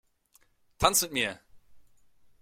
[0.79, 1.39] Tanz mit mir!